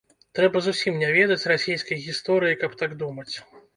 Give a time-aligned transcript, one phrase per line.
[0.37, 3.33] Трэба зусім не ведаць расейскай гісторыі, каб так думаць.